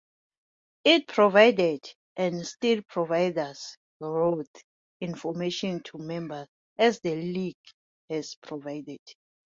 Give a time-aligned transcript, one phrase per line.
[0.83, 4.63] It provided-and still provides-route
[4.99, 7.55] information to members, as the League
[8.09, 8.99] had provided.